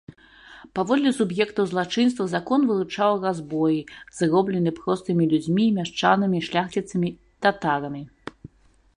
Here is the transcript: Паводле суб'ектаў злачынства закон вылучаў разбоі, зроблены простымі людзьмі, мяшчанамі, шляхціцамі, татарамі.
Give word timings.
Паводле 0.77 1.09
суб'ектаў 1.17 1.65
злачынства 1.73 2.25
закон 2.31 2.63
вылучаў 2.69 3.13
разбоі, 3.25 3.77
зроблены 4.19 4.73
простымі 4.79 5.23
людзьмі, 5.33 5.65
мяшчанамі, 5.77 6.39
шляхціцамі, 6.47 7.09
татарамі. 7.47 8.03